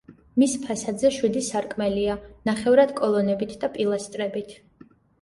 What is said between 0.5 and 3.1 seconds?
ფასადზე შვიდი სარკმელია ნახევრად